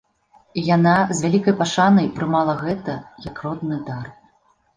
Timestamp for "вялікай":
1.25-1.55